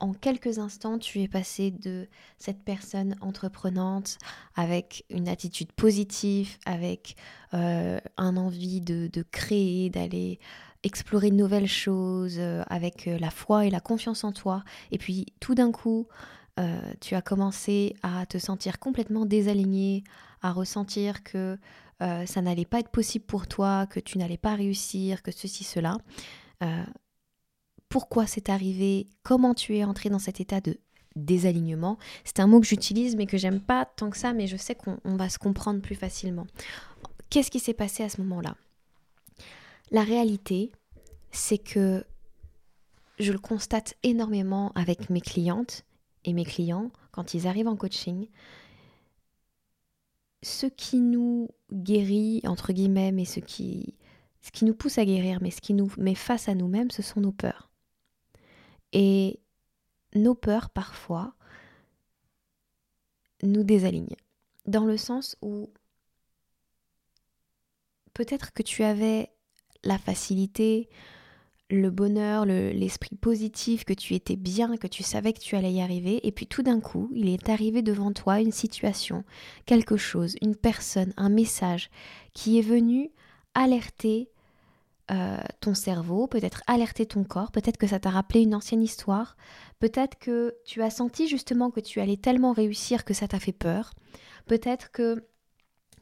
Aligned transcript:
en 0.00 0.12
quelques 0.12 0.58
instants, 0.58 0.98
tu 0.98 1.22
es 1.22 1.28
passé 1.28 1.70
de 1.70 2.08
cette 2.38 2.62
personne 2.62 3.16
entreprenante 3.20 4.18
avec 4.54 5.04
une 5.10 5.28
attitude 5.28 5.72
positive, 5.72 6.56
avec 6.66 7.16
euh, 7.54 7.98
un 8.16 8.36
envie 8.36 8.80
de, 8.80 9.10
créer, 9.30 9.90
d'aller 9.90 10.38
explorer 10.82 11.30
de 11.30 11.36
nouvelles 11.36 11.68
choses, 11.68 12.36
euh, 12.38 12.62
avec 12.68 13.08
euh, 13.08 13.18
la 13.18 13.30
foi 13.30 13.66
et 13.66 13.70
la 13.70 13.80
confiance 13.80 14.24
en 14.24 14.32
toi. 14.32 14.62
Et 14.90 14.98
puis 14.98 15.26
tout 15.40 15.54
d'un 15.54 15.72
coup, 15.72 16.06
tu 17.02 17.14
as 17.14 17.20
commencé 17.20 17.94
à 18.02 18.24
te 18.24 18.38
sentir 18.38 18.78
complètement 18.78 19.26
désaligné, 19.26 20.04
à 20.40 20.52
ressentir 20.52 21.22
que 21.22 21.58
ça 22.00 22.40
n'allait 22.40 22.64
pas 22.64 22.78
être 22.78 22.88
possible 22.88 23.26
pour 23.26 23.46
toi, 23.46 23.86
que 23.86 24.00
tu 24.00 24.16
n'allais 24.16 24.38
pas 24.38 24.54
réussir, 24.54 25.22
que 25.22 25.32
ceci, 25.32 25.64
cela 25.64 25.98
pourquoi 27.88 28.26
c'est 28.26 28.48
arrivé, 28.48 29.08
comment 29.22 29.54
tu 29.54 29.76
es 29.76 29.84
entré 29.84 30.10
dans 30.10 30.18
cet 30.18 30.40
état 30.40 30.60
de 30.60 30.78
désalignement. 31.16 31.98
C'est 32.24 32.40
un 32.40 32.46
mot 32.46 32.60
que 32.60 32.66
j'utilise 32.66 33.16
mais 33.16 33.26
que 33.26 33.38
j'aime 33.38 33.60
pas 33.60 33.86
tant 33.86 34.10
que 34.10 34.18
ça, 34.18 34.32
mais 34.32 34.46
je 34.46 34.56
sais 34.56 34.74
qu'on 34.74 35.16
va 35.16 35.28
se 35.28 35.38
comprendre 35.38 35.80
plus 35.80 35.94
facilement. 35.94 36.46
Qu'est-ce 37.30 37.50
qui 37.50 37.58
s'est 37.58 37.74
passé 37.74 38.02
à 38.02 38.08
ce 38.08 38.20
moment-là? 38.20 38.54
La 39.90 40.02
réalité, 40.02 40.72
c'est 41.30 41.58
que 41.58 42.04
je 43.18 43.32
le 43.32 43.38
constate 43.38 43.94
énormément 44.02 44.72
avec 44.74 45.10
mes 45.10 45.20
clientes 45.20 45.84
et 46.24 46.32
mes 46.32 46.44
clients 46.44 46.90
quand 47.12 47.34
ils 47.34 47.46
arrivent 47.46 47.68
en 47.68 47.76
coaching. 47.76 48.28
Ce 50.42 50.66
qui 50.66 51.00
nous 51.00 51.48
guérit, 51.72 52.42
entre 52.44 52.72
guillemets, 52.72 53.12
mais 53.12 53.24
ce 53.24 53.40
qui, 53.40 53.94
ce 54.42 54.50
qui 54.50 54.64
nous 54.64 54.74
pousse 54.74 54.98
à 54.98 55.04
guérir, 55.04 55.38
mais 55.40 55.50
ce 55.50 55.60
qui 55.60 55.72
nous 55.72 55.90
met 55.96 56.14
face 56.14 56.48
à 56.48 56.54
nous-mêmes, 56.54 56.90
ce 56.90 57.02
sont 57.02 57.20
nos 57.20 57.32
peurs. 57.32 57.65
Et 58.98 59.40
nos 60.14 60.34
peurs, 60.34 60.70
parfois, 60.70 61.34
nous 63.42 63.62
désalignent. 63.62 64.16
Dans 64.64 64.86
le 64.86 64.96
sens 64.96 65.36
où 65.42 65.68
peut-être 68.14 68.54
que 68.54 68.62
tu 68.62 68.84
avais 68.84 69.30
la 69.84 69.98
facilité, 69.98 70.88
le 71.68 71.90
bonheur, 71.90 72.46
l'esprit 72.46 73.16
positif, 73.16 73.84
que 73.84 73.92
tu 73.92 74.14
étais 74.14 74.36
bien, 74.36 74.78
que 74.78 74.86
tu 74.86 75.02
savais 75.02 75.34
que 75.34 75.40
tu 75.40 75.56
allais 75.56 75.74
y 75.74 75.82
arriver, 75.82 76.26
et 76.26 76.32
puis 76.32 76.46
tout 76.46 76.62
d'un 76.62 76.80
coup, 76.80 77.10
il 77.14 77.28
est 77.28 77.50
arrivé 77.50 77.82
devant 77.82 78.12
toi 78.12 78.40
une 78.40 78.50
situation, 78.50 79.24
quelque 79.66 79.98
chose, 79.98 80.36
une 80.40 80.56
personne, 80.56 81.12
un 81.18 81.28
message 81.28 81.90
qui 82.32 82.58
est 82.58 82.62
venu 82.62 83.10
alerter 83.52 84.30
euh, 85.10 85.38
ton 85.60 85.74
cerveau, 85.74 86.26
peut-être 86.26 86.62
alerter 86.66 87.06
ton 87.06 87.24
corps, 87.24 87.52
peut-être 87.52 87.76
que 87.76 87.86
ça 87.86 88.00
t'a 88.00 88.10
rappelé 88.10 88.40
une 88.42 88.54
ancienne 88.54 88.82
histoire, 88.82 89.36
peut-être 89.78 90.18
que 90.18 90.56
tu 90.64 90.82
as 90.82 90.90
senti 90.90 91.28
justement 91.28 91.70
que 91.70 91.80
tu 91.80 92.00
allais 92.00 92.16
tellement 92.16 92.52
réussir 92.52 93.04
que 93.04 93.14
ça 93.14 93.28
t'a 93.28 93.38
fait 93.38 93.52
peur, 93.52 93.92
peut-être 94.46 94.90
que 94.90 95.24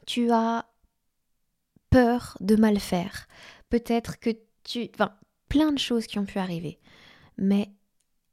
tu 0.07 0.31
as 0.31 0.65
peur 1.89 2.37
de 2.41 2.55
mal 2.55 2.79
faire, 2.79 3.27
peut-être 3.69 4.19
que 4.19 4.31
tu... 4.63 4.89
Enfin, 4.93 5.13
plein 5.49 5.71
de 5.71 5.79
choses 5.79 6.07
qui 6.07 6.19
ont 6.19 6.25
pu 6.25 6.39
arriver. 6.39 6.79
Mais 7.37 7.71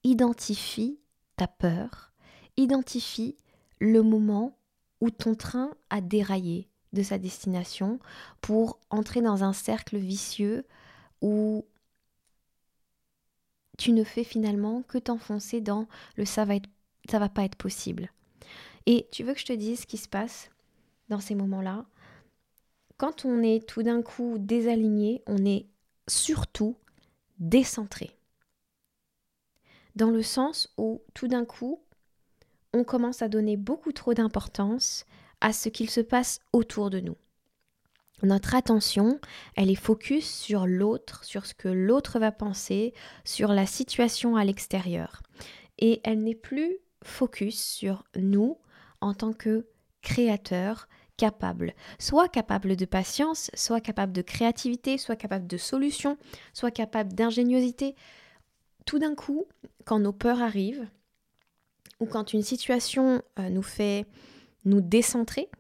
identifie 0.05 0.99
ta 1.37 1.47
peur, 1.47 2.13
identifie 2.57 3.37
le 3.79 4.03
moment 4.03 4.59
où 5.01 5.11
ton 5.11 5.35
train 5.35 5.71
a 5.91 6.01
déraillé, 6.01 6.69
de 6.93 7.03
sa 7.03 7.19
destination 7.19 7.99
pour 8.41 8.79
entrer 8.91 9.23
dans 9.23 9.45
un 9.45 9.53
cercle 9.53 9.97
vicieux 9.97 10.67
où 11.21 11.65
tu 13.79 13.93
ne 13.93 14.05
fais 14.05 14.25
finalement 14.25 14.83
que 14.83 14.99
t'enfoncer 14.99 15.61
dans 15.61 15.87
le 16.17 16.25
ça 16.25 16.45
va 16.45 16.57
être 16.57 16.69
ça 17.09 17.19
va 17.19 17.29
pas 17.29 17.45
être 17.45 17.57
possible. 17.57 18.11
Et 18.87 19.09
tu 19.11 19.25
veux 19.25 19.35
que 19.35 19.41
je 19.41 19.47
te 19.47 19.53
dise 19.53 19.81
ce 19.81 19.87
qui 19.87 19.97
se 19.97 20.09
passe 20.09 20.51
dans 21.09 21.21
ces 21.21 21.35
moments-là? 21.35 21.85
Quand 22.97 23.25
on 23.25 23.43
est 23.43 23.67
tout 23.67 23.83
d'un 23.83 24.03
coup 24.03 24.37
désaligné, 24.39 25.23
on 25.27 25.45
est 25.45 25.67
surtout 26.09 26.77
décentré. 27.39 28.17
Dans 29.97 30.11
le 30.11 30.23
sens 30.23 30.73
où 30.79 31.03
tout 31.13 31.27
d'un 31.29 31.45
coup, 31.45 31.81
on 32.73 32.85
commence 32.85 33.23
à 33.23 33.29
donner 33.29 33.57
beaucoup 33.57 33.93
trop 33.93 34.15
d'importance 34.15 35.05
à 35.43 35.53
ce 35.53 35.69
qu'il 35.69 35.91
se 35.91 36.01
passe 36.01 36.41
autour 36.53 36.89
de 36.89 37.01
nous. 37.01 37.17
Notre 38.23 38.55
attention, 38.55 39.21
elle 39.57 39.71
est 39.71 39.75
focus 39.75 40.31
sur 40.31 40.67
l'autre, 40.67 41.25
sur 41.25 41.45
ce 41.45 41.55
que 41.55 41.69
l'autre 41.69 42.21
va 42.21 42.31
penser, 42.31 42.95
sur 43.25 43.49
la 43.49 43.67
situation 43.67 44.37
à 44.37 44.45
l'extérieur. 44.45 45.21
Et 45.79 46.01
elle 46.05 46.23
n'est 46.23 46.37
plus 46.37 46.79
focus 47.03 47.61
sur 47.61 48.05
nous 48.17 48.59
en 49.01 49.13
tant 49.13 49.33
que 49.33 49.67
créateurs 50.03 50.89
capables, 51.17 51.75
soit 51.99 52.29
capables 52.29 52.77
de 52.77 52.85
patience, 52.85 53.51
soit 53.55 53.81
capables 53.81 54.13
de 54.13 54.23
créativité, 54.23 54.99
soit 54.99 55.17
capables 55.17 55.49
de 55.49 55.57
solution, 55.57 56.17
soit 56.53 56.71
capables 56.71 57.13
d'ingéniosité. 57.13 57.97
Tout 58.87 59.01
d'un 59.01 59.17
coup, 59.17 59.47
quand 59.85 59.99
nos 59.99 60.13
peurs 60.13 60.43
arrivent, 60.43 60.89
ou 61.99 62.07
quand 62.07 62.33
une 62.33 62.43
situation 62.43 63.23
euh, 63.39 63.49
nous 63.49 63.63
fait 63.63 64.07
nous 64.65 64.81
décentrer, 64.81 65.51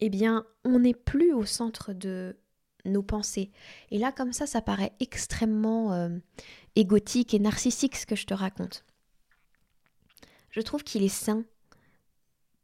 eh 0.00 0.10
bien, 0.10 0.46
on 0.64 0.78
n'est 0.78 0.94
plus 0.94 1.32
au 1.32 1.44
centre 1.44 1.92
de 1.92 2.36
nos 2.84 3.02
pensées. 3.02 3.50
Et 3.90 3.98
là, 3.98 4.12
comme 4.12 4.32
ça, 4.32 4.46
ça 4.46 4.62
paraît 4.62 4.92
extrêmement 5.00 5.92
euh, 5.92 6.10
égotique 6.76 7.34
et 7.34 7.38
narcissique 7.38 7.96
ce 7.96 8.06
que 8.06 8.16
je 8.16 8.26
te 8.26 8.34
raconte. 8.34 8.84
Je 10.50 10.60
trouve 10.60 10.84
qu'il 10.84 11.02
est 11.02 11.08
sain 11.08 11.44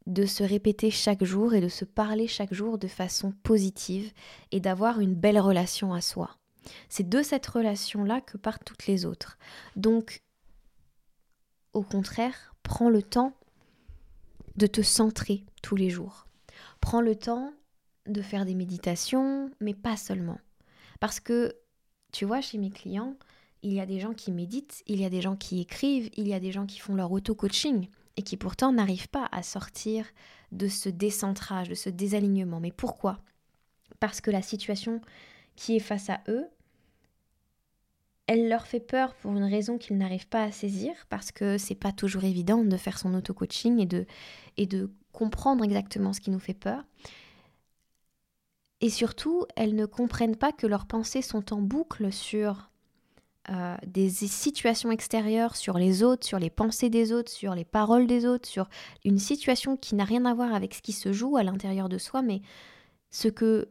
de 0.06 0.26
se 0.26 0.44
répéter 0.44 0.90
chaque 0.90 1.24
jour 1.24 1.54
et 1.54 1.60
de 1.60 1.68
se 1.68 1.84
parler 1.84 2.26
chaque 2.26 2.52
jour 2.52 2.78
de 2.78 2.88
façon 2.88 3.32
positive 3.42 4.12
et 4.52 4.60
d'avoir 4.60 5.00
une 5.00 5.14
belle 5.14 5.40
relation 5.40 5.94
à 5.94 6.00
soi. 6.00 6.36
C'est 6.88 7.08
de 7.08 7.22
cette 7.22 7.46
relation-là 7.46 8.20
que 8.20 8.36
partent 8.36 8.64
toutes 8.64 8.86
les 8.86 9.04
autres. 9.06 9.38
Donc, 9.76 10.22
au 11.72 11.82
contraire, 11.82 12.54
prends 12.62 12.90
le 12.90 13.02
temps 13.02 13.34
de 14.56 14.66
te 14.66 14.82
centrer 14.82 15.44
tous 15.62 15.76
les 15.76 15.90
jours. 15.90 16.26
Prends 16.80 17.00
le 17.00 17.16
temps 17.16 17.52
de 18.06 18.22
faire 18.22 18.44
des 18.44 18.54
méditations, 18.54 19.50
mais 19.60 19.74
pas 19.74 19.96
seulement. 19.96 20.38
Parce 21.00 21.20
que, 21.20 21.56
tu 22.12 22.24
vois, 22.24 22.40
chez 22.40 22.58
mes 22.58 22.70
clients, 22.70 23.16
il 23.62 23.72
y 23.72 23.80
a 23.80 23.86
des 23.86 23.98
gens 23.98 24.12
qui 24.12 24.30
méditent, 24.30 24.82
il 24.86 25.00
y 25.00 25.04
a 25.04 25.10
des 25.10 25.22
gens 25.22 25.36
qui 25.36 25.60
écrivent, 25.60 26.10
il 26.16 26.28
y 26.28 26.34
a 26.34 26.40
des 26.40 26.52
gens 26.52 26.66
qui 26.66 26.78
font 26.78 26.94
leur 26.94 27.10
auto-coaching 27.10 27.88
et 28.16 28.22
qui 28.22 28.36
pourtant 28.36 28.72
n'arrivent 28.72 29.08
pas 29.08 29.28
à 29.32 29.42
sortir 29.42 30.06
de 30.52 30.68
ce 30.68 30.88
décentrage, 30.88 31.70
de 31.70 31.74
ce 31.74 31.88
désalignement. 31.88 32.60
Mais 32.60 32.72
pourquoi? 32.72 33.18
Parce 34.00 34.20
que 34.20 34.30
la 34.30 34.42
situation 34.42 35.00
qui 35.56 35.76
est 35.76 35.80
face 35.80 36.10
à 36.10 36.20
eux 36.28 36.46
elle 38.26 38.48
leur 38.48 38.66
fait 38.66 38.80
peur 38.80 39.14
pour 39.14 39.32
une 39.32 39.44
raison 39.44 39.76
qu'ils 39.78 39.98
n'arrivent 39.98 40.28
pas 40.28 40.44
à 40.44 40.52
saisir, 40.52 40.92
parce 41.08 41.30
que 41.30 41.58
c'est 41.58 41.74
pas 41.74 41.92
toujours 41.92 42.24
évident 42.24 42.64
de 42.64 42.76
faire 42.76 42.98
son 42.98 43.14
auto-coaching 43.14 43.80
et 44.56 44.66
de, 44.66 44.90
comprendre 45.12 45.62
exactement 45.62 46.12
ce 46.12 46.20
qui 46.20 46.32
nous 46.32 46.40
fait 46.40 46.54
peur. 46.54 46.82
Et 48.80 48.90
surtout, 48.90 49.44
elles 49.54 49.76
ne 49.76 49.86
comprennent 49.86 50.34
pas 50.34 50.50
que 50.50 50.66
leurs 50.66 50.86
pensées 50.86 51.22
sont 51.22 51.54
en 51.54 51.62
boucle 51.62 52.12
sur 52.12 52.68
euh, 53.50 53.76
des 53.86 54.10
situations 54.10 54.90
extérieures 54.90 55.54
sur 55.54 55.78
les 55.78 56.02
autres, 56.02 56.26
sur 56.26 56.40
les 56.40 56.50
pensées 56.50 56.90
des 56.90 57.12
autres, 57.12 57.30
sur 57.30 57.54
les 57.54 57.64
paroles 57.64 58.08
des 58.08 58.26
autres, 58.26 58.48
sur 58.48 58.68
une 59.04 59.20
situation 59.20 59.76
qui 59.76 59.94
n'a 59.94 60.04
rien 60.04 60.24
à 60.24 60.34
voir 60.34 60.52
avec 60.52 60.74
ce 60.74 60.82
qui 60.82 60.92
se 60.92 61.12
joue 61.12 61.36
à 61.36 61.44
l'intérieur 61.44 61.88
de 61.88 61.98
soi, 61.98 62.22
mais 62.22 62.42
ce 63.10 63.28
que 63.28 63.68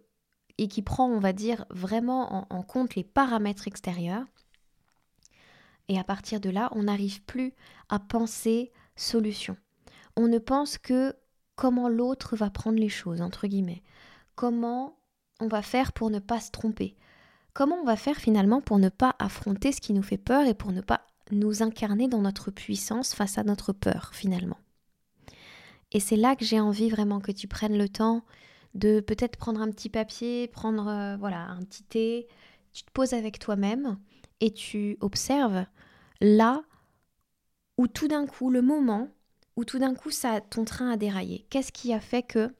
et 0.57 0.67
qui 0.67 0.81
prend, 0.81 1.09
on 1.09 1.19
va 1.19 1.33
dire, 1.33 1.65
vraiment 1.71 2.33
en, 2.33 2.47
en 2.49 2.61
compte 2.63 2.95
les 2.95 3.03
paramètres 3.03 3.67
extérieurs. 3.67 4.25
Et 5.89 5.99
à 5.99 6.03
partir 6.03 6.39
de 6.39 6.49
là, 6.49 6.69
on 6.73 6.83
n'arrive 6.83 7.21
plus 7.23 7.53
à 7.89 7.99
penser 7.99 8.71
solution. 8.95 9.57
On 10.15 10.27
ne 10.27 10.37
pense 10.37 10.77
que 10.77 11.15
comment 11.55 11.89
l'autre 11.89 12.35
va 12.35 12.49
prendre 12.49 12.79
les 12.79 12.89
choses, 12.89 13.21
entre 13.21 13.47
guillemets. 13.47 13.83
Comment 14.35 14.97
on 15.39 15.47
va 15.47 15.61
faire 15.61 15.91
pour 15.93 16.09
ne 16.09 16.19
pas 16.19 16.39
se 16.39 16.51
tromper 16.51 16.95
Comment 17.53 17.75
on 17.75 17.85
va 17.85 17.95
faire 17.95 18.17
finalement 18.17 18.61
pour 18.61 18.79
ne 18.79 18.89
pas 18.89 19.15
affronter 19.19 19.71
ce 19.71 19.81
qui 19.81 19.93
nous 19.93 20.01
fait 20.01 20.17
peur 20.17 20.47
et 20.47 20.55
pour 20.55 20.71
ne 20.71 20.81
pas 20.81 21.01
nous 21.31 21.61
incarner 21.61 22.07
dans 22.07 22.21
notre 22.21 22.51
puissance 22.51 23.13
face 23.13 23.37
à 23.37 23.43
notre 23.43 23.73
peur 23.73 24.11
finalement 24.13 24.57
Et 25.91 25.99
c'est 25.99 26.15
là 26.15 26.35
que 26.35 26.45
j'ai 26.45 26.59
envie 26.59 26.89
vraiment 26.89 27.19
que 27.19 27.31
tu 27.31 27.47
prennes 27.47 27.77
le 27.77 27.89
temps 27.89 28.23
de 28.73 28.99
peut-être 29.01 29.37
prendre 29.37 29.61
un 29.61 29.69
petit 29.69 29.89
papier, 29.89 30.47
prendre 30.47 30.87
euh, 30.87 31.15
voilà 31.17 31.41
un 31.49 31.61
petit 31.61 31.83
thé, 31.83 32.27
tu 32.73 32.83
te 32.83 32.91
poses 32.91 33.13
avec 33.13 33.37
toi-même 33.37 33.97
et 34.43 34.51
tu 34.51 34.97
observes 34.99 35.65
là 36.19 36.63
où 37.77 37.87
tout 37.87 38.09
d'un 38.09 38.27
coup, 38.27 38.49
le 38.49 38.61
moment 38.61 39.07
où 39.55 39.63
tout 39.63 39.79
d'un 39.79 39.95
coup 39.95 40.11
ça 40.11 40.41
ton 40.41 40.65
train 40.65 40.91
a 40.91 40.97
déraillé. 40.97 41.47
Qu'est-ce 41.49 41.71
qui 41.71 41.93
a 41.93 42.01
fait 42.01 42.23
que 42.23 42.53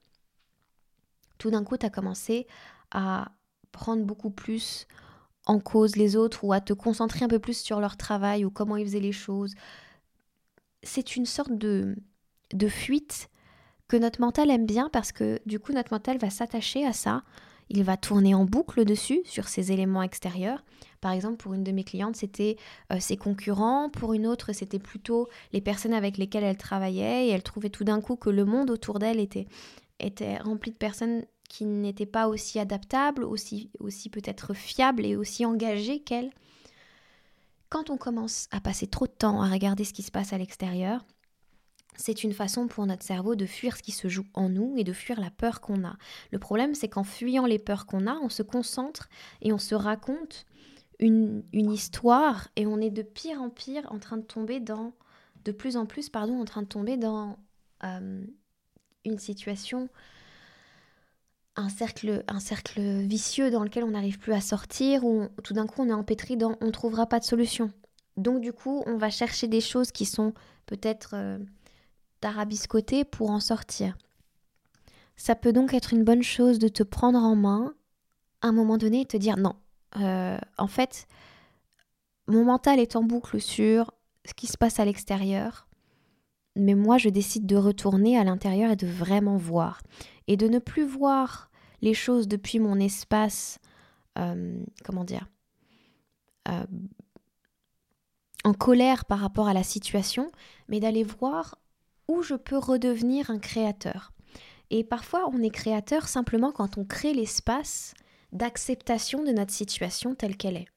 tout 1.39 1.51
d'un 1.51 1.65
coup 1.65 1.75
tu 1.75 1.85
as 1.85 1.89
commencé 1.89 2.47
à 2.91 3.33
prendre 3.73 4.05
beaucoup 4.05 4.29
plus 4.29 4.87
en 5.45 5.59
cause 5.59 5.97
les 5.97 6.15
autres 6.15 6.45
ou 6.45 6.53
à 6.53 6.61
te 6.61 6.71
concentrer 6.71 7.25
un 7.25 7.27
peu 7.27 7.39
plus 7.39 7.57
sur 7.57 7.81
leur 7.81 7.97
travail 7.97 8.45
ou 8.45 8.49
comment 8.49 8.77
ils 8.77 8.85
faisaient 8.85 9.01
les 9.01 9.11
choses? 9.11 9.53
C'est 10.83 11.17
une 11.17 11.25
sorte 11.25 11.57
de, 11.57 11.97
de 12.53 12.67
fuite 12.69 13.29
que 13.89 13.97
notre 13.97 14.21
mental 14.21 14.49
aime 14.49 14.65
bien 14.65 14.89
parce 14.89 15.11
que 15.11 15.41
du 15.45 15.59
coup 15.59 15.73
notre 15.73 15.91
mental 15.91 16.17
va 16.17 16.29
s'attacher 16.29 16.85
à 16.85 16.93
ça, 16.93 17.23
il 17.69 17.83
va 17.83 17.97
tourner 17.97 18.35
en 18.35 18.45
boucle 18.45 18.85
dessus 18.85 19.19
sur 19.25 19.49
ces 19.49 19.73
éléments 19.73 20.03
extérieurs. 20.03 20.63
Par 21.03 21.11
exemple, 21.11 21.35
pour 21.35 21.53
une 21.53 21.65
de 21.65 21.73
mes 21.73 21.83
clientes, 21.83 22.15
c'était 22.15 22.55
euh, 22.93 22.97
ses 22.97 23.17
concurrents, 23.17 23.89
pour 23.89 24.13
une 24.13 24.25
autre, 24.25 24.53
c'était 24.53 24.79
plutôt 24.79 25.27
les 25.51 25.59
personnes 25.59 25.93
avec 25.93 26.17
lesquelles 26.17 26.45
elle 26.45 26.55
travaillait 26.55 27.27
et 27.27 27.31
elle 27.31 27.43
trouvait 27.43 27.69
tout 27.69 27.83
d'un 27.83 27.99
coup 27.99 28.15
que 28.15 28.29
le 28.29 28.45
monde 28.45 28.69
autour 28.69 28.99
d'elle 28.99 29.19
était, 29.19 29.45
était 29.99 30.37
rempli 30.37 30.71
de 30.71 30.77
personnes 30.77 31.25
qui 31.49 31.65
n'était 31.65 32.05
pas 32.05 32.29
aussi 32.29 32.57
adaptable, 32.57 33.25
aussi, 33.25 33.69
aussi 33.81 34.09
peut-être 34.09 34.53
fiable 34.53 35.05
et 35.05 35.17
aussi 35.17 35.45
engagée 35.45 35.99
qu'elle. 35.99 36.31
Quand 37.67 37.89
on 37.89 37.97
commence 37.97 38.47
à 38.51 38.61
passer 38.61 38.87
trop 38.87 39.05
de 39.05 39.11
temps 39.11 39.41
à 39.41 39.49
regarder 39.49 39.83
ce 39.83 39.91
qui 39.91 40.03
se 40.03 40.11
passe 40.11 40.31
à 40.31 40.37
l'extérieur, 40.37 41.03
c'est 41.97 42.23
une 42.23 42.31
façon 42.31 42.69
pour 42.69 42.85
notre 42.85 43.03
cerveau 43.03 43.35
de 43.35 43.45
fuir 43.45 43.75
ce 43.75 43.83
qui 43.83 43.91
se 43.91 44.07
joue 44.07 44.25
en 44.33 44.47
nous 44.47 44.75
et 44.77 44.85
de 44.85 44.93
fuir 44.93 45.19
la 45.19 45.31
peur 45.31 45.59
qu'on 45.59 45.83
a. 45.83 45.97
Le 46.31 46.39
problème, 46.39 46.75
c'est 46.75 46.87
qu'en 46.87 47.03
fuyant 47.03 47.45
les 47.45 47.59
peurs 47.59 47.87
qu'on 47.87 48.07
a, 48.07 48.15
on 48.23 48.29
se 48.29 48.41
concentre 48.41 49.09
et 49.41 49.51
on 49.51 49.57
se 49.57 49.75
raconte 49.75 50.45
une, 50.99 51.43
histoire 51.53 52.47
et 52.55 52.65
on 52.65 52.79
est 52.79 52.89
de 52.89 53.01
pire 53.01 53.41
en 53.41 53.49
pire 53.49 53.87
en 53.91 53.99
train 53.99 54.17
de 54.17 54.23
tomber 54.23 54.59
dans, 54.59 54.93
de 55.45 55.51
plus 55.51 55.77
en 55.77 55.85
plus, 55.85 56.09
pardon, 56.09 56.39
en 56.39 56.45
train 56.45 56.61
de 56.61 56.67
tomber 56.67 56.97
dans 56.97 57.37
euh, 57.83 58.25
une 59.05 59.19
situation 59.19 59.89
un 61.55 61.69
cercle, 61.69 62.23
un 62.27 62.39
cercle 62.39 62.81
vicieux 63.01 63.51
dans 63.51 63.63
lequel 63.63 63.83
on 63.83 63.91
n'arrive 63.91 64.17
plus 64.17 64.33
à 64.33 64.41
sortir, 64.41 65.03
où 65.05 65.27
tout 65.43 65.53
d'un 65.53 65.67
coup 65.67 65.81
on 65.81 65.89
est 65.89 65.93
empêtré 65.93 66.35
dans 66.35 66.57
on 66.61 66.67
ne 66.67 66.71
trouvera 66.71 67.05
pas 67.05 67.19
de 67.19 67.25
solution. 67.25 67.71
Donc 68.17 68.41
du 68.41 68.53
coup, 68.53 68.83
on 68.85 68.97
va 68.97 69.09
chercher 69.09 69.47
des 69.47 69.61
choses 69.61 69.91
qui 69.91 70.05
sont 70.05 70.33
peut-être 70.65 71.11
euh, 71.13 71.39
pour 73.11 73.29
en 73.29 73.39
sortir. 73.39 73.97
Ça 75.15 75.35
peut 75.35 75.53
donc 75.53 75.73
être 75.73 75.93
une 75.93 76.03
bonne 76.03 76.23
chose 76.23 76.57
de 76.57 76.67
te 76.67 76.83
prendre 76.83 77.19
en 77.19 77.35
main 77.35 77.73
à 78.41 78.47
un 78.47 78.51
moment 78.51 78.77
donné 78.77 79.01
et 79.01 79.05
te 79.05 79.17
dire 79.17 79.37
non, 79.37 79.55
euh, 79.97 80.37
en 80.57 80.67
fait, 80.67 81.07
mon 82.27 82.45
mental 82.45 82.79
est 82.79 82.95
en 82.95 83.03
boucle 83.03 83.39
sur 83.39 83.91
ce 84.25 84.33
qui 84.33 84.47
se 84.47 84.57
passe 84.57 84.79
à 84.79 84.85
l'extérieur, 84.85 85.67
mais 86.55 86.75
moi 86.75 86.97
je 86.97 87.09
décide 87.09 87.45
de 87.45 87.55
retourner 87.55 88.17
à 88.17 88.23
l'intérieur 88.23 88.71
et 88.71 88.75
de 88.75 88.87
vraiment 88.87 89.37
voir 89.37 89.81
et 90.27 90.37
de 90.37 90.47
ne 90.47 90.59
plus 90.59 90.85
voir 90.85 91.49
les 91.81 91.93
choses 91.93 92.27
depuis 92.27 92.59
mon 92.59 92.79
espace, 92.79 93.59
euh, 94.17 94.63
comment 94.85 95.03
dire, 95.03 95.27
euh, 96.47 96.65
en 98.45 98.53
colère 98.53 99.05
par 99.05 99.19
rapport 99.19 99.47
à 99.47 99.53
la 99.53 99.63
situation, 99.63 100.31
mais 100.69 100.79
d'aller 100.79 101.03
voir 101.03 101.57
où 102.07 102.21
je 102.21 102.35
peux 102.35 102.57
redevenir 102.57 103.29
un 103.29 103.39
créateur. 103.39 104.11
Et 104.69 104.83
parfois, 104.83 105.29
on 105.31 105.41
est 105.41 105.49
créateur 105.49 106.07
simplement 106.07 106.51
quand 106.51 106.77
on 106.77 106.85
crée 106.85 107.13
l'espace 107.13 107.93
d'acceptation 108.33 109.23
de 109.23 109.31
notre 109.31 109.53
situation 109.53 110.15
telle 110.15 110.35
qu'elle 110.35 110.57
est. 110.57 110.67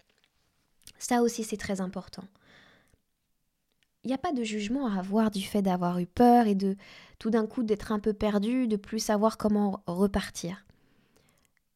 Ça 0.98 1.22
aussi, 1.22 1.42
c'est 1.42 1.56
très 1.56 1.80
important 1.80 2.24
il 4.06 4.10
n'y 4.10 4.14
a 4.14 4.18
pas 4.18 4.32
de 4.32 4.44
jugement 4.44 4.86
à 4.86 5.00
avoir 5.00 5.32
du 5.32 5.42
fait 5.42 5.62
d'avoir 5.62 5.98
eu 5.98 6.06
peur 6.06 6.46
et 6.46 6.54
de 6.54 6.76
tout 7.18 7.28
d'un 7.28 7.44
coup 7.44 7.64
d'être 7.64 7.90
un 7.90 7.98
peu 7.98 8.12
perdu, 8.12 8.68
de 8.68 8.76
plus 8.76 9.00
savoir 9.00 9.36
comment 9.36 9.82
repartir. 9.88 10.64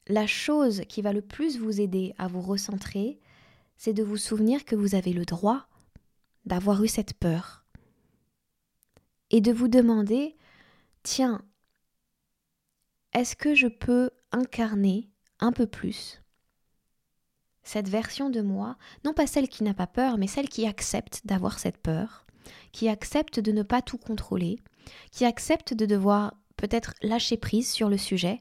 La 0.06 0.28
chose 0.28 0.82
qui 0.88 1.02
va 1.02 1.12
le 1.12 1.22
plus 1.22 1.58
vous 1.58 1.80
aider 1.80 2.14
à 2.18 2.28
vous 2.28 2.40
recentrer, 2.40 3.18
c'est 3.76 3.94
de 3.94 4.04
vous 4.04 4.16
souvenir 4.16 4.64
que 4.64 4.76
vous 4.76 4.94
avez 4.94 5.12
le 5.12 5.24
droit 5.24 5.66
d'avoir 6.44 6.84
eu 6.84 6.86
cette 6.86 7.14
peur. 7.14 7.64
Et 9.30 9.40
de 9.40 9.50
vous 9.50 9.66
demander, 9.66 10.36
tiens, 11.02 11.42
est-ce 13.12 13.34
que 13.34 13.56
je 13.56 13.66
peux 13.66 14.10
incarner 14.30 15.10
un 15.40 15.52
peu 15.52 15.66
plus 15.66 16.20
cette 17.62 17.88
version 17.88 18.30
de 18.30 18.40
moi, 18.40 18.76
non 19.04 19.12
pas 19.12 19.26
celle 19.26 19.48
qui 19.48 19.62
n'a 19.62 19.74
pas 19.74 19.86
peur, 19.86 20.18
mais 20.18 20.26
celle 20.26 20.48
qui 20.48 20.66
accepte 20.66 21.20
d'avoir 21.24 21.58
cette 21.58 21.78
peur, 21.78 22.26
qui 22.72 22.88
accepte 22.88 23.38
de 23.38 23.52
ne 23.52 23.62
pas 23.62 23.82
tout 23.82 23.98
contrôler, 23.98 24.58
qui 25.12 25.24
accepte 25.24 25.74
de 25.74 25.86
devoir 25.86 26.34
peut-être 26.56 26.94
lâcher 27.02 27.36
prise 27.36 27.70
sur 27.70 27.88
le 27.88 27.98
sujet. 27.98 28.40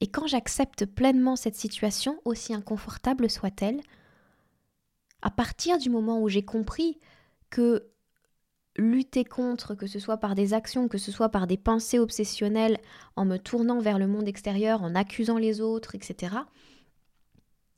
Et 0.00 0.06
quand 0.06 0.26
j'accepte 0.26 0.86
pleinement 0.86 1.36
cette 1.36 1.56
situation, 1.56 2.20
aussi 2.24 2.54
inconfortable 2.54 3.28
soit-elle, 3.28 3.80
à 5.20 5.30
partir 5.30 5.76
du 5.76 5.90
moment 5.90 6.22
où 6.22 6.28
j'ai 6.28 6.44
compris 6.44 6.98
que 7.50 7.90
lutter 8.76 9.24
contre, 9.24 9.74
que 9.74 9.86
ce 9.86 9.98
soit 9.98 10.18
par 10.18 10.34
des 10.34 10.54
actions, 10.54 10.88
que 10.88 10.98
ce 10.98 11.12
soit 11.12 11.28
par 11.28 11.46
des 11.46 11.56
pensées 11.56 11.98
obsessionnelles, 11.98 12.78
en 13.16 13.24
me 13.24 13.36
tournant 13.36 13.80
vers 13.80 13.98
le 13.98 14.06
monde 14.06 14.28
extérieur, 14.28 14.82
en 14.82 14.94
accusant 14.94 15.38
les 15.38 15.60
autres, 15.60 15.94
etc., 15.94 16.36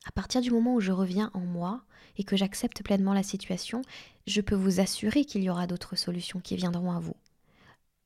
à 0.04 0.10
partir 0.10 0.40
du 0.40 0.50
moment 0.50 0.74
où 0.74 0.80
je 0.80 0.92
reviens 0.92 1.30
en 1.32 1.40
moi 1.40 1.82
et 2.16 2.24
que 2.24 2.36
j'accepte 2.36 2.82
pleinement 2.82 3.14
la 3.14 3.22
situation, 3.22 3.82
je 4.26 4.40
peux 4.40 4.56
vous 4.56 4.80
assurer 4.80 5.24
qu'il 5.24 5.42
y 5.42 5.50
aura 5.50 5.66
d'autres 5.66 5.96
solutions 5.96 6.40
qui 6.40 6.56
viendront 6.56 6.92
à 6.92 6.98
vous. 6.98 7.16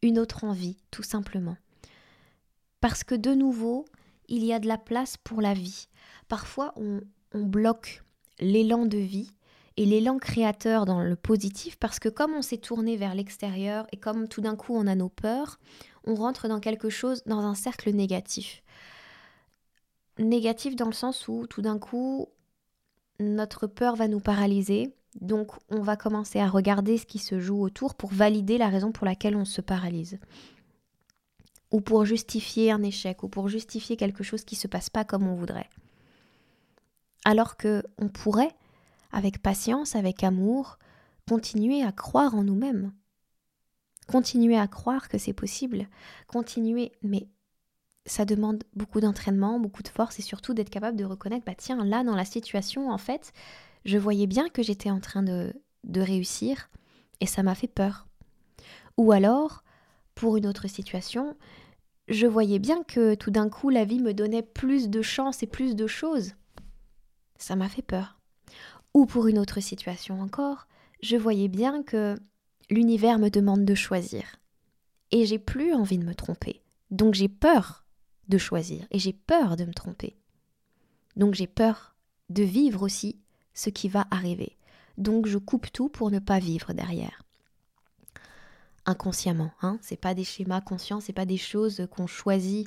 Une 0.02 0.18
autre 0.18 0.44
envie, 0.44 0.76
tout 0.90 1.02
simplement. 1.02 1.56
Parce 2.80 3.02
que 3.02 3.14
de 3.14 3.32
nouveau, 3.32 3.86
il 4.28 4.44
y 4.44 4.52
a 4.52 4.58
de 4.58 4.68
la 4.68 4.78
place 4.78 5.16
pour 5.16 5.40
la 5.40 5.54
vie. 5.54 5.88
Parfois, 6.28 6.72
on, 6.76 7.00
on 7.32 7.44
bloque 7.44 8.04
l'élan 8.38 8.84
de 8.84 8.98
vie 8.98 9.30
et 9.76 9.84
l'élan 9.84 10.18
créateur 10.18 10.86
dans 10.86 11.02
le 11.02 11.16
positif 11.16 11.76
parce 11.76 11.98
que 11.98 12.08
comme 12.08 12.34
on 12.34 12.42
s'est 12.42 12.56
tourné 12.56 12.96
vers 12.96 13.14
l'extérieur 13.14 13.86
et 13.92 13.96
comme 13.96 14.28
tout 14.28 14.40
d'un 14.40 14.56
coup 14.56 14.74
on 14.74 14.86
a 14.86 14.94
nos 14.94 15.08
peurs, 15.08 15.58
on 16.04 16.14
rentre 16.14 16.48
dans 16.48 16.60
quelque 16.60 16.88
chose, 16.88 17.22
dans 17.26 17.40
un 17.40 17.54
cercle 17.54 17.90
négatif 17.90 18.62
négatif 20.18 20.76
dans 20.76 20.86
le 20.86 20.92
sens 20.92 21.28
où 21.28 21.46
tout 21.46 21.62
d'un 21.62 21.78
coup, 21.78 22.28
notre 23.20 23.66
peur 23.66 23.96
va 23.96 24.08
nous 24.08 24.20
paralyser. 24.20 24.94
Donc 25.20 25.52
on 25.70 25.80
va 25.80 25.96
commencer 25.96 26.38
à 26.40 26.48
regarder 26.48 26.98
ce 26.98 27.06
qui 27.06 27.18
se 27.18 27.40
joue 27.40 27.62
autour 27.62 27.94
pour 27.94 28.12
valider 28.12 28.58
la 28.58 28.68
raison 28.68 28.92
pour 28.92 29.06
laquelle 29.06 29.36
on 29.36 29.44
se 29.44 29.60
paralyse. 29.60 30.18
Ou 31.72 31.80
pour 31.80 32.04
justifier 32.04 32.70
un 32.70 32.82
échec, 32.82 33.22
ou 33.22 33.28
pour 33.28 33.48
justifier 33.48 33.96
quelque 33.96 34.22
chose 34.22 34.44
qui 34.44 34.54
ne 34.54 34.60
se 34.60 34.68
passe 34.68 34.90
pas 34.90 35.04
comme 35.04 35.26
on 35.26 35.34
voudrait. 35.34 35.68
Alors 37.24 37.56
que 37.56 37.82
on 37.98 38.08
pourrait, 38.08 38.54
avec 39.12 39.42
patience, 39.42 39.96
avec 39.96 40.24
amour, 40.24 40.78
continuer 41.28 41.82
à 41.82 41.92
croire 41.92 42.34
en 42.34 42.44
nous-mêmes. 42.44 42.92
Continuer 44.06 44.56
à 44.56 44.68
croire 44.68 45.08
que 45.08 45.18
c'est 45.18 45.32
possible. 45.32 45.88
Continuer, 46.28 46.92
mais 47.02 47.28
ça 48.06 48.24
demande 48.24 48.62
beaucoup 48.74 49.00
d'entraînement, 49.00 49.58
beaucoup 49.58 49.82
de 49.82 49.88
force 49.88 50.18
et 50.18 50.22
surtout 50.22 50.54
d'être 50.54 50.70
capable 50.70 50.96
de 50.96 51.04
reconnaître, 51.04 51.44
bah 51.44 51.54
tiens, 51.56 51.84
là 51.84 52.04
dans 52.04 52.14
la 52.14 52.24
situation, 52.24 52.90
en 52.90 52.98
fait, 52.98 53.32
je 53.84 53.98
voyais 53.98 54.26
bien 54.26 54.48
que 54.48 54.62
j'étais 54.62 54.90
en 54.90 55.00
train 55.00 55.22
de, 55.22 55.52
de 55.84 56.00
réussir 56.00 56.70
et 57.20 57.26
ça 57.26 57.42
m'a 57.42 57.54
fait 57.54 57.66
peur. 57.66 58.06
Ou 58.96 59.12
alors, 59.12 59.64
pour 60.14 60.36
une 60.36 60.46
autre 60.46 60.68
situation, 60.68 61.36
je 62.08 62.26
voyais 62.26 62.58
bien 62.58 62.82
que 62.84 63.14
tout 63.14 63.30
d'un 63.30 63.48
coup 63.48 63.70
la 63.70 63.84
vie 63.84 64.00
me 64.00 64.14
donnait 64.14 64.42
plus 64.42 64.88
de 64.88 65.02
chance 65.02 65.42
et 65.42 65.46
plus 65.46 65.74
de 65.74 65.86
choses. 65.86 66.32
Ça 67.38 67.56
m'a 67.56 67.68
fait 67.68 67.82
peur. 67.82 68.15
Ou 68.96 69.04
pour 69.04 69.26
une 69.26 69.38
autre 69.38 69.60
situation 69.60 70.22
encore, 70.22 70.66
je 71.02 71.18
voyais 71.18 71.48
bien 71.48 71.82
que 71.82 72.18
l'univers 72.70 73.18
me 73.18 73.28
demande 73.28 73.66
de 73.66 73.74
choisir. 73.74 74.36
Et 75.10 75.26
j'ai 75.26 75.38
plus 75.38 75.74
envie 75.74 75.98
de 75.98 76.06
me 76.06 76.14
tromper. 76.14 76.62
Donc 76.90 77.12
j'ai 77.12 77.28
peur 77.28 77.84
de 78.28 78.38
choisir 78.38 78.86
et 78.90 78.98
j'ai 78.98 79.12
peur 79.12 79.58
de 79.58 79.66
me 79.66 79.74
tromper. 79.74 80.16
Donc 81.14 81.34
j'ai 81.34 81.46
peur 81.46 81.94
de 82.30 82.42
vivre 82.42 82.80
aussi 82.80 83.20
ce 83.52 83.68
qui 83.68 83.90
va 83.90 84.06
arriver. 84.10 84.56
Donc 84.96 85.26
je 85.26 85.36
coupe 85.36 85.70
tout 85.70 85.90
pour 85.90 86.10
ne 86.10 86.18
pas 86.18 86.38
vivre 86.38 86.72
derrière. 86.72 87.22
Inconsciemment, 88.86 89.52
hein, 89.60 89.78
c'est 89.82 90.00
pas 90.00 90.14
des 90.14 90.24
schémas 90.24 90.62
conscients, 90.62 91.00
c'est 91.02 91.12
pas 91.12 91.26
des 91.26 91.36
choses 91.36 91.86
qu'on 91.90 92.06
choisit 92.06 92.66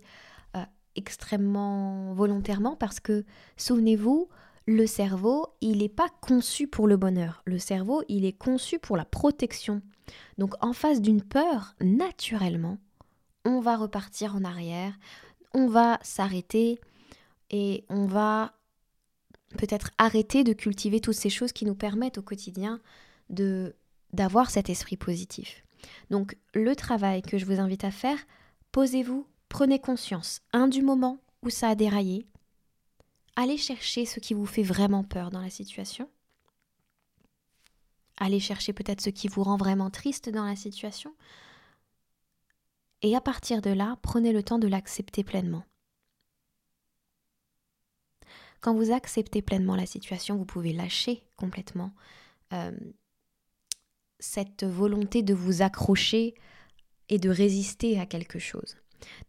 euh, 0.56 0.64
extrêmement 0.96 2.14
volontairement 2.14 2.76
parce 2.76 3.00
que 3.00 3.26
souvenez-vous, 3.58 4.30
le 4.70 4.86
cerveau, 4.86 5.48
il 5.62 5.80
n'est 5.80 5.90
pas 5.90 6.10
conçu 6.22 6.68
pour 6.68 6.88
le 6.88 6.96
bonheur. 6.96 7.42
Le 7.46 7.58
cerveau, 7.58 8.04
il 8.08 8.24
est 8.24 8.38
conçu 8.38 8.78
pour 8.78 8.98
la 8.98 9.04
protection. 9.04 9.82
Donc 10.38 10.54
en 10.64 10.74
face 10.74 11.02
d'une 11.02 11.24
peur, 11.24 11.74
naturellement, 11.82 12.78
on 13.46 13.62
va 13.62 13.76
repartir 13.76 14.36
en 14.36 14.44
arrière, 14.44 14.94
on 15.56 15.68
va 15.68 15.98
s'arrêter 16.04 16.80
et 17.50 17.84
on 17.90 18.06
va 18.06 18.54
peut-être 19.58 19.90
arrêter 19.98 20.44
de 20.44 20.54
cultiver 20.54 21.00
toutes 21.00 21.16
ces 21.16 21.32
choses 21.32 21.52
qui 21.52 21.66
nous 21.66 21.74
permettent 21.74 22.20
au 22.20 22.24
quotidien 22.24 22.80
de 23.32 23.76
d'avoir 24.14 24.52
cet 24.52 24.70
esprit 24.70 24.98
positif. 24.98 25.64
Donc 26.12 26.38
le 26.54 26.76
travail 26.76 27.24
que 27.24 27.40
je 27.40 27.46
vous 27.46 27.60
invite 27.60 27.86
à 27.86 27.92
faire, 27.92 28.20
posez-vous, 28.72 29.26
prenez 29.50 29.80
conscience, 29.80 30.42
un 30.54 30.68
du 30.68 30.84
moment 30.84 31.18
où 31.42 31.50
ça 31.50 31.70
a 31.70 31.76
déraillé, 31.76 32.28
allez 33.40 33.58
chercher 33.58 34.06
ce 34.06 34.20
qui 34.20 34.34
vous 34.34 34.46
fait 34.46 34.64
vraiment 34.64 35.06
peur 35.06 35.30
dans 35.30 35.40
la 35.40 35.50
situation. 35.50 36.10
Allez 38.18 38.42
chercher 38.42 38.74
peut-être 38.74 39.00
ce 39.00 39.10
qui 39.10 39.30
vous 39.30 39.44
rend 39.44 39.56
vraiment 39.56 39.90
triste 39.90 40.28
dans 40.28 40.44
la 40.44 40.58
situation. 40.58 41.16
Et 43.02 43.16
à 43.16 43.22
partir 43.22 43.62
de 43.62 43.70
là, 43.70 43.98
prenez 44.02 44.34
le 44.34 44.44
temps 44.44 44.60
de 44.60 44.68
l'accepter 44.68 45.24
pleinement. 45.24 45.64
Quand 48.60 48.76
vous 48.76 48.92
acceptez 48.92 49.42
pleinement 49.42 49.78
la 49.78 49.86
situation, 49.86 50.36
vous 50.36 50.44
pouvez 50.44 50.74
lâcher 50.74 51.24
complètement 51.38 51.94
euh, 52.52 52.78
cette 54.20 54.66
volonté 54.66 55.24
de 55.24 55.34
vous 55.34 55.62
accrocher 55.62 56.36
et 57.08 57.20
de 57.20 57.30
résister 57.30 58.02
à 58.02 58.06
quelque 58.06 58.38
chose. 58.38 58.76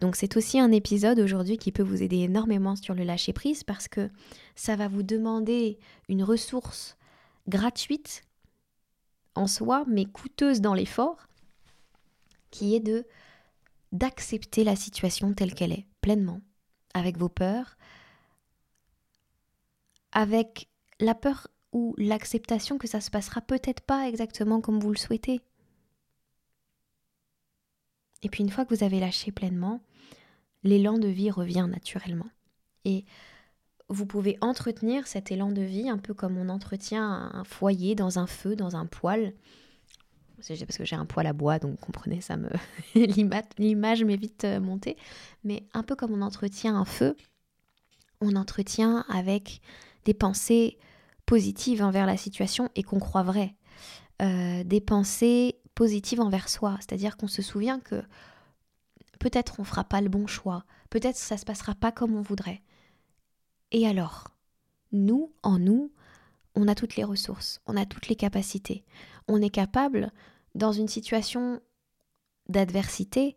Donc 0.01 0.17
c'est 0.17 0.37
aussi 0.37 0.59
un 0.59 0.73
épisode 0.73 1.21
aujourd'hui 1.21 1.59
qui 1.59 1.73
peut 1.73 1.83
vous 1.83 2.03
aider 2.03 2.19
énormément 2.19 2.77
sur 2.77 2.95
le 2.95 3.05
lâcher 3.05 3.33
prise 3.33 3.65
parce 3.65 3.89
que 3.89 4.11
ça 4.55 4.77
va 4.77 4.89
vous 4.89 5.03
demander 5.03 5.79
une 6.09 6.23
ressource 6.23 6.97
gratuite 7.49 8.23
en 9.35 9.47
soi 9.47 9.85
mais 9.87 10.05
coûteuse 10.05 10.61
dans 10.61 10.75
l'effort 10.75 11.27
qui 12.51 12.75
est 12.75 12.81
de 12.81 13.07
d'accepter 13.93 14.65
la 14.65 14.77
situation 14.77 15.33
telle 15.33 15.55
qu'elle 15.55 15.73
est 15.73 15.87
pleinement 16.01 16.41
avec 16.95 17.17
vos 17.17 17.29
peurs 17.29 17.77
avec 20.13 20.69
la 21.01 21.15
peur 21.15 21.49
ou 21.73 21.95
l'acceptation 21.99 22.79
que 22.79 22.89
ça 22.89 23.01
se 23.01 23.11
passera 23.11 23.41
peut-être 23.41 23.81
pas 23.81 24.09
exactement 24.09 24.61
comme 24.61 24.81
vous 24.81 24.91
le 24.91 24.97
souhaitez 24.97 25.41
et 28.23 28.29
puis 28.29 28.43
une 28.43 28.51
fois 28.51 28.65
que 28.65 28.75
vous 28.75 28.85
avez 28.85 29.01
lâché 29.01 29.33
pleinement, 29.33 29.81
l'élan 30.63 30.99
de 30.99 31.09
vie 31.09 31.31
revient 31.31 31.67
naturellement. 31.71 32.29
Et 32.85 33.05
vous 33.89 34.07
pouvez 34.07 34.39
entretenir 34.41 35.07
cet 35.07 35.33
élan 35.33 35.51
de 35.51 35.63
vie 35.63 35.89
un 35.89 35.99
peu 35.99 36.15
comme 36.15 36.39
on 36.39 36.49
entretient 36.49 37.31
un 37.33 37.45
foyer 37.45 37.95
dans 37.95 38.19
un 38.19 38.27
feu, 38.27 38.57
dans 38.57 38.77
un 38.77 38.87
poêle. 38.87 39.35
C'est 40.39 40.59
parce 40.65 40.79
que 40.79 40.85
j'ai 40.85 40.97
un 40.97 41.05
poêle 41.05 41.27
à 41.27 41.33
bois, 41.33 41.59
donc 41.59 41.79
comprenez, 41.81 42.21
ça 42.21 42.37
me 42.37 42.49
l'image 43.59 44.05
m'est 44.05 44.17
vite 44.17 44.45
euh, 44.45 44.61
montée. 44.61 44.97
Mais 45.45 45.65
un 45.75 45.83
peu 45.83 45.97
comme 45.97 46.13
on 46.13 46.23
entretient 46.23 46.77
un 46.77 46.87
feu, 46.87 47.15
on 48.21 48.37
entretient 48.37 49.05
avec 49.09 49.61
des 50.05 50.15
pensées 50.15 50.79
positives 51.27 51.83
envers 51.83 52.07
la 52.07 52.17
situation 52.17 52.71
et 52.75 52.83
qu'on 52.83 53.01
croit 53.01 53.23
vraies. 53.23 53.55
Euh, 54.23 54.65
des 54.65 54.81
pensées 54.81 55.57
envers 56.19 56.49
soi, 56.49 56.77
c'est-à-dire 56.81 57.17
qu'on 57.17 57.29
se 57.29 57.43
souvient 57.43 57.81
que 57.81 58.03
peut-être 59.19 59.61
on 59.61 59.65
fera 59.65 59.85
pas 59.85 60.01
le 60.01 60.09
bon 60.09 60.27
choix, 60.27 60.65
peut-être 60.89 61.17
ça 61.17 61.37
se 61.37 61.45
passera 61.45 61.75
pas 61.75 61.93
comme 61.93 62.15
on 62.15 62.23
voudrait. 62.23 62.63
Et 63.71 63.87
alors, 63.87 64.29
nous, 64.93 65.33
en 65.43 65.59
nous, 65.59 65.93
on 66.55 66.69
a 66.69 66.75
toutes 66.75 66.97
les 66.97 67.05
ressources, 67.05 67.61
on 67.67 67.77
a 67.77 67.87
toutes 67.87 68.09
les 68.09 68.17
capacités. 68.17 68.85
On 69.29 69.41
est 69.41 69.51
capable, 69.51 70.13
dans 70.55 70.73
une 70.73 70.89
situation 70.89 71.61
d'adversité, 72.49 73.37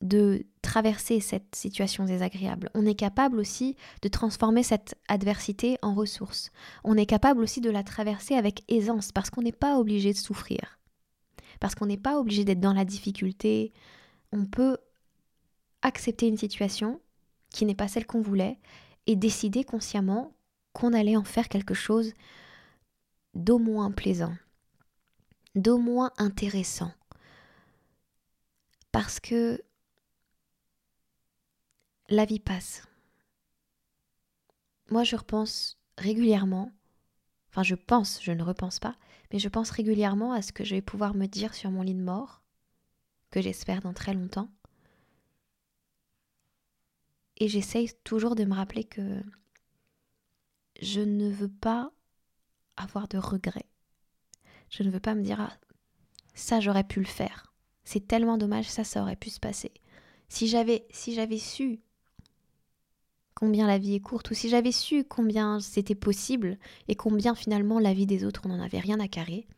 de 0.00 0.46
traverser 0.72 1.20
cette 1.20 1.54
situation 1.54 2.06
désagréable. 2.06 2.70
On 2.72 2.86
est 2.86 2.94
capable 2.94 3.38
aussi 3.38 3.76
de 4.00 4.08
transformer 4.08 4.62
cette 4.62 4.94
adversité 5.06 5.76
en 5.82 5.92
ressource. 5.92 6.50
On 6.82 6.96
est 6.96 7.04
capable 7.04 7.42
aussi 7.42 7.60
de 7.60 7.68
la 7.68 7.82
traverser 7.82 8.36
avec 8.36 8.64
aisance 8.72 9.12
parce 9.12 9.28
qu'on 9.28 9.42
n'est 9.42 9.52
pas 9.52 9.78
obligé 9.78 10.14
de 10.14 10.18
souffrir. 10.18 10.78
Parce 11.60 11.74
qu'on 11.74 11.84
n'est 11.84 11.98
pas 11.98 12.18
obligé 12.18 12.46
d'être 12.46 12.60
dans 12.60 12.72
la 12.72 12.86
difficulté. 12.86 13.74
On 14.32 14.46
peut 14.46 14.78
accepter 15.82 16.26
une 16.26 16.38
situation 16.38 17.02
qui 17.50 17.66
n'est 17.66 17.74
pas 17.74 17.88
celle 17.88 18.06
qu'on 18.06 18.22
voulait 18.22 18.58
et 19.06 19.14
décider 19.14 19.64
consciemment 19.64 20.32
qu'on 20.72 20.94
allait 20.94 21.18
en 21.18 21.24
faire 21.24 21.50
quelque 21.50 21.74
chose 21.74 22.14
d'au 23.34 23.58
moins 23.58 23.90
plaisant, 23.90 24.34
d'au 25.54 25.76
moins 25.76 26.12
intéressant. 26.16 26.92
Parce 28.90 29.20
que 29.20 29.62
la 32.08 32.24
vie 32.24 32.40
passe. 32.40 32.86
Moi, 34.90 35.04
je 35.04 35.16
repense 35.16 35.78
régulièrement, 35.98 36.72
enfin 37.50 37.62
je 37.62 37.74
pense, 37.74 38.22
je 38.22 38.32
ne 38.32 38.42
repense 38.42 38.78
pas, 38.78 38.96
mais 39.32 39.38
je 39.38 39.48
pense 39.48 39.70
régulièrement 39.70 40.32
à 40.32 40.42
ce 40.42 40.52
que 40.52 40.64
je 40.64 40.74
vais 40.74 40.82
pouvoir 40.82 41.14
me 41.14 41.26
dire 41.26 41.54
sur 41.54 41.70
mon 41.70 41.82
lit 41.82 41.94
de 41.94 42.02
mort, 42.02 42.42
que 43.30 43.40
j'espère 43.40 43.80
dans 43.80 43.94
très 43.94 44.14
longtemps. 44.14 44.50
Et 47.38 47.48
j'essaye 47.48 47.90
toujours 48.04 48.34
de 48.34 48.44
me 48.44 48.54
rappeler 48.54 48.84
que 48.84 49.22
je 50.80 51.00
ne 51.00 51.30
veux 51.30 51.48
pas 51.48 51.90
avoir 52.76 53.08
de 53.08 53.18
regrets. 53.18 53.68
Je 54.70 54.82
ne 54.82 54.90
veux 54.90 55.00
pas 55.00 55.14
me 55.14 55.22
dire 55.22 55.40
ah, 55.40 55.56
ça 56.34 56.60
j'aurais 56.60 56.84
pu 56.84 57.00
le 57.00 57.06
faire. 57.06 57.52
C'est 57.84 58.06
tellement 58.06 58.38
dommage, 58.38 58.68
ça 58.68 58.84
ça 58.84 59.02
aurait 59.02 59.16
pu 59.16 59.30
se 59.30 59.40
passer. 59.40 59.72
Si 60.28 60.48
j'avais 60.48 60.86
si 60.90 61.14
j'avais 61.14 61.38
su 61.38 61.80
combien 63.42 63.66
la 63.66 63.78
vie 63.78 63.96
est 63.96 64.00
courte, 64.00 64.30
ou 64.30 64.34
si 64.34 64.48
j'avais 64.48 64.70
su 64.70 65.02
combien 65.02 65.58
c'était 65.58 65.96
possible 65.96 66.58
et 66.86 66.94
combien 66.94 67.34
finalement 67.34 67.80
la 67.80 67.92
vie 67.92 68.06
des 68.06 68.24
autres 68.24 68.42
on 68.44 68.50
n'en 68.50 68.62
avait 68.62 68.78
rien 68.78 69.00
à 69.00 69.08
carrer. 69.08 69.48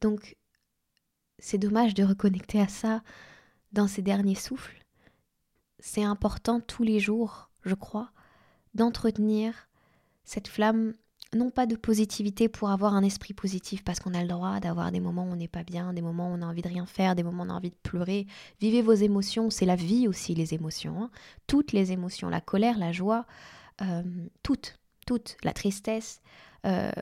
Donc 0.00 0.36
c'est 1.40 1.58
dommage 1.58 1.94
de 1.94 2.04
reconnecter 2.04 2.60
à 2.60 2.68
ça 2.68 3.02
dans 3.72 3.88
ces 3.88 4.02
derniers 4.02 4.36
souffles. 4.36 4.84
C'est 5.80 6.04
important 6.04 6.60
tous 6.60 6.84
les 6.84 7.00
jours, 7.00 7.50
je 7.64 7.74
crois, 7.74 8.12
d'entretenir 8.74 9.68
cette 10.22 10.46
flamme 10.46 10.94
non 11.34 11.50
pas 11.50 11.66
de 11.66 11.76
positivité 11.76 12.48
pour 12.48 12.70
avoir 12.70 12.94
un 12.94 13.02
esprit 13.02 13.34
positif, 13.34 13.82
parce 13.84 14.00
qu'on 14.00 14.14
a 14.14 14.22
le 14.22 14.28
droit 14.28 14.60
d'avoir 14.60 14.92
des 14.92 15.00
moments 15.00 15.24
où 15.24 15.32
on 15.32 15.36
n'est 15.36 15.48
pas 15.48 15.64
bien, 15.64 15.92
des 15.92 16.02
moments 16.02 16.30
où 16.30 16.34
on 16.34 16.42
a 16.42 16.46
envie 16.46 16.62
de 16.62 16.68
rien 16.68 16.86
faire, 16.86 17.14
des 17.14 17.22
moments 17.22 17.44
où 17.44 17.46
on 17.46 17.50
a 17.50 17.54
envie 17.54 17.70
de 17.70 17.76
pleurer. 17.82 18.26
Vivez 18.60 18.82
vos 18.82 18.92
émotions, 18.92 19.50
c'est 19.50 19.66
la 19.66 19.76
vie 19.76 20.08
aussi, 20.08 20.34
les 20.34 20.54
émotions. 20.54 21.02
Hein. 21.02 21.10
Toutes 21.46 21.72
les 21.72 21.92
émotions, 21.92 22.28
la 22.28 22.40
colère, 22.40 22.78
la 22.78 22.92
joie, 22.92 23.26
euh, 23.80 24.02
toutes, 24.42 24.78
toutes, 25.06 25.36
la 25.42 25.52
tristesse. 25.52 26.20
Euh, 26.66 26.92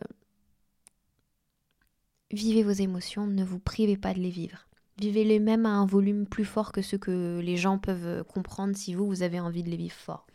vivez 2.31 2.63
vos 2.63 2.71
émotions, 2.71 3.27
ne 3.27 3.45
vous 3.45 3.59
privez 3.59 3.97
pas 3.97 4.15
de 4.15 4.21
les 4.21 4.31
vivre. 4.31 4.67
Vivez-les 4.99 5.41
même 5.41 5.67
à 5.67 5.71
un 5.71 5.87
volume 5.87 6.27
plus 6.27 6.45
fort 6.45 6.73
que 6.73 6.83
ce 6.83 6.95
que 6.95 7.41
les 7.43 7.57
gens 7.57 7.79
peuvent 7.79 8.23
comprendre 8.25 8.77
si 8.77 8.95
vous, 8.95 9.07
vous 9.07 9.23
avez 9.23 9.41
envie 9.41 9.63
de 9.63 9.71
les 9.71 9.77
vivre 9.77 9.95
fort. 9.95 10.27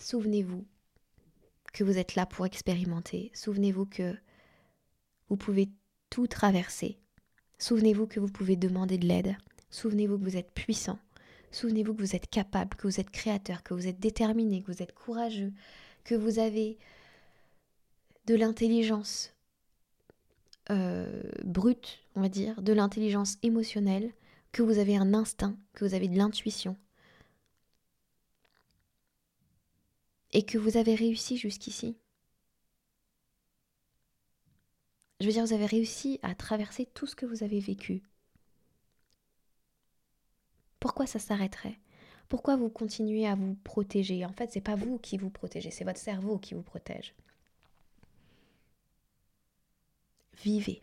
Souvenez-vous 0.00 0.64
que 1.72 1.84
vous 1.84 1.98
êtes 1.98 2.14
là 2.14 2.26
pour 2.26 2.46
expérimenter. 2.46 3.30
Souvenez-vous 3.34 3.86
que 3.86 4.16
vous 5.28 5.36
pouvez 5.36 5.68
tout 6.08 6.26
traverser. 6.26 6.98
Souvenez-vous 7.58 8.06
que 8.06 8.18
vous 8.18 8.28
pouvez 8.28 8.56
demander 8.56 8.98
de 8.98 9.06
l'aide. 9.06 9.36
Souvenez-vous 9.70 10.18
que 10.18 10.24
vous 10.24 10.36
êtes 10.36 10.52
puissant. 10.52 10.98
Souvenez-vous 11.52 11.94
que 11.94 12.00
vous 12.00 12.16
êtes 12.16 12.28
capable, 12.30 12.76
que 12.76 12.86
vous 12.86 12.98
êtes 12.98 13.10
créateur, 13.10 13.62
que 13.62 13.74
vous 13.74 13.86
êtes 13.86 14.00
déterminé, 14.00 14.62
que 14.62 14.72
vous 14.72 14.82
êtes 14.82 14.94
courageux, 14.94 15.52
que 16.04 16.14
vous 16.14 16.38
avez 16.38 16.78
de 18.26 18.34
l'intelligence 18.34 19.34
euh, 20.70 21.22
brute, 21.44 22.00
on 22.14 22.22
va 22.22 22.28
dire, 22.28 22.62
de 22.62 22.72
l'intelligence 22.72 23.36
émotionnelle, 23.42 24.12
que 24.52 24.62
vous 24.62 24.78
avez 24.78 24.96
un 24.96 25.14
instinct, 25.14 25.56
que 25.74 25.84
vous 25.84 25.94
avez 25.94 26.08
de 26.08 26.16
l'intuition, 26.16 26.76
et 30.32 30.44
que 30.44 30.58
vous 30.58 30.76
avez 30.76 30.94
réussi 30.94 31.36
jusqu'ici. 31.36 31.96
Je 35.20 35.26
veux 35.26 35.32
dire, 35.32 35.44
vous 35.44 35.52
avez 35.52 35.66
réussi 35.66 36.18
à 36.22 36.34
traverser 36.34 36.86
tout 36.86 37.06
ce 37.06 37.14
que 37.14 37.26
vous 37.26 37.42
avez 37.42 37.60
vécu. 37.60 38.02
Pourquoi 40.78 41.06
ça 41.06 41.18
s'arrêterait? 41.18 41.78
Pourquoi 42.28 42.56
vous 42.56 42.70
continuez 42.70 43.26
à 43.26 43.34
vous 43.34 43.54
protéger? 43.64 44.24
En 44.24 44.32
fait, 44.32 44.50
c'est 44.52 44.60
pas 44.60 44.76
vous 44.76 44.98
qui 44.98 45.18
vous 45.18 45.30
protégez, 45.30 45.70
c'est 45.70 45.84
votre 45.84 45.98
cerveau 45.98 46.38
qui 46.38 46.54
vous 46.54 46.62
protège. 46.62 47.14
Vivez. 50.42 50.80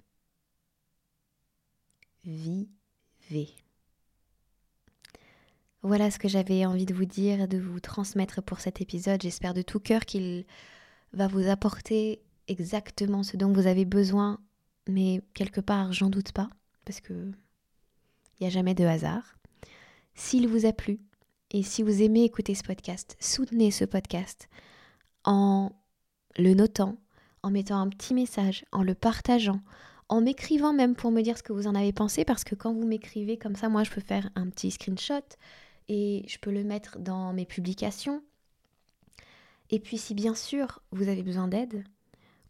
Vivez. 2.24 3.67
Voilà 5.84 6.10
ce 6.10 6.18
que 6.18 6.28
j'avais 6.28 6.66
envie 6.66 6.86
de 6.86 6.94
vous 6.94 7.06
dire 7.06 7.48
de 7.48 7.58
vous 7.58 7.80
transmettre 7.80 8.42
pour 8.42 8.60
cet 8.60 8.82
épisode. 8.82 9.22
J'espère 9.22 9.54
de 9.54 9.62
tout 9.62 9.80
cœur 9.80 10.06
qu'il 10.06 10.46
va 11.14 11.28
vous 11.28 11.48
apporter 11.48 12.22
exactement 12.48 13.24
ce 13.24 13.38
dont 13.38 13.52
vous 13.52 13.68
avez 13.68 13.86
besoin, 13.86 14.40
mais 14.88 15.22
quelque 15.34 15.62
part, 15.62 15.94
j'en 15.94 16.10
doute 16.10 16.32
pas, 16.32 16.50
parce 16.86 17.00
que 17.00 17.14
il 17.14 18.44
n'y 18.44 18.48
a 18.48 18.52
jamais 18.52 18.74
de 18.74 18.86
hasard. 18.86 19.38
S'il 20.16 20.48
vous 20.48 20.66
a 20.66 20.74
plu 20.74 21.00
et 21.52 21.64
si 21.64 21.84
vous 21.84 22.02
aimez 22.02 22.24
écouter 22.24 22.56
ce 22.56 22.64
podcast, 22.64 23.16
soutenez 23.20 23.72
ce 23.72 23.86
podcast 23.86 24.50
en 25.24 25.72
le 26.38 26.54
notant, 26.54 26.98
en 27.44 27.52
mettant 27.52 27.80
un 27.80 27.90
petit 27.90 28.14
message, 28.14 28.66
en 28.72 28.84
le 28.84 28.96
partageant, 28.96 29.62
en 30.10 30.22
m'écrivant 30.22 30.74
même 30.74 30.96
pour 30.96 31.12
me 31.12 31.22
dire 31.22 31.38
ce 31.38 31.44
que 31.44 31.54
vous 31.54 31.68
en 31.68 31.76
avez 31.76 31.94
pensé, 31.94 32.26
parce 32.26 32.44
que 32.44 32.56
quand 32.56 32.74
vous 32.74 32.86
m'écrivez 32.86 33.38
comme 33.38 33.56
ça, 33.56 33.70
moi 33.70 33.84
je 33.84 33.92
peux 33.92 34.02
faire 34.02 34.30
un 34.36 34.50
petit 34.50 34.72
screenshot 34.72 35.22
et 35.89 36.25
je 36.27 36.38
peux 36.39 36.51
le 36.51 36.63
mettre 36.63 37.00
dans 37.00 37.34
mes 37.34 37.46
publications. 37.46 38.22
Et 39.70 39.79
puis 39.79 39.98
si 39.98 40.13
bien 40.13 40.36
sûr 40.36 40.82
vous 40.91 41.08
avez 41.10 41.24
besoin 41.24 41.48
d'aide, 41.48 41.84